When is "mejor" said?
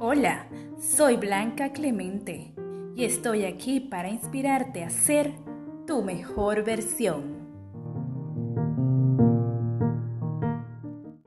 6.04-6.62